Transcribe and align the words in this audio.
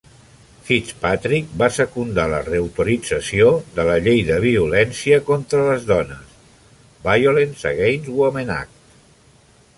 Fitzpatrick 0.67 1.51
va 1.61 1.67
secundar 1.75 2.23
la 2.31 2.39
reautorització 2.47 3.51
de 3.77 3.85
la 3.91 3.99
Llei 4.07 4.23
de 4.31 4.39
violència 4.47 5.21
contra 5.31 5.63
les 5.71 5.87
dones 5.95 6.35
(Violence 7.11 7.71
Against 7.75 8.13
Women 8.25 8.53
Act). 8.59 9.03